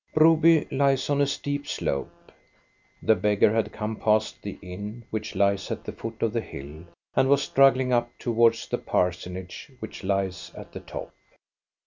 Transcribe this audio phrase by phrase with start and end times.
[0.15, 2.31] Broby lies on a steep slope.
[3.03, 6.85] The beggar had come past the inn, which lies at the foot of the hill,
[7.15, 11.13] and was struggling up towards the parsonage, which lies at the top.